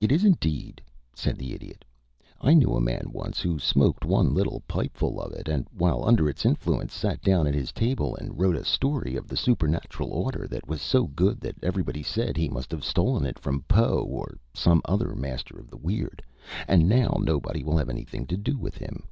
"It 0.00 0.12
is, 0.12 0.22
indeed," 0.24 0.80
said 1.12 1.38
the 1.38 1.52
Idiot. 1.52 1.84
"I 2.40 2.54
knew 2.54 2.76
a 2.76 2.80
man 2.80 3.06
once 3.10 3.40
who 3.40 3.58
smoked 3.58 4.04
one 4.04 4.32
little 4.32 4.62
pipeful 4.68 5.20
of 5.20 5.32
it, 5.32 5.48
and, 5.48 5.66
while 5.72 6.04
under 6.06 6.28
its 6.28 6.46
influence, 6.46 6.94
sat 6.94 7.20
down 7.20 7.48
at 7.48 7.54
his 7.54 7.72
table 7.72 8.14
and 8.14 8.38
wrote 8.38 8.54
a 8.54 8.64
story 8.64 9.16
of 9.16 9.26
the 9.26 9.36
supernatural 9.36 10.12
order 10.12 10.46
that 10.46 10.68
was 10.68 10.80
so 10.80 11.08
good 11.08 11.40
that 11.40 11.56
everybody 11.64 12.04
said 12.04 12.36
he 12.36 12.48
must 12.48 12.70
have 12.70 12.84
stolen 12.84 13.26
it 13.26 13.40
from 13.40 13.62
Poe 13.62 14.04
or 14.04 14.38
some 14.54 14.80
other 14.84 15.16
master 15.16 15.58
of 15.58 15.68
the 15.68 15.78
weird, 15.78 16.22
and 16.68 16.88
now 16.88 17.16
nobody 17.20 17.64
will 17.64 17.76
have 17.78 17.90
anything 17.90 18.26
to 18.28 18.36
do 18.36 18.56
with 18.56 18.76
him. 18.76 19.02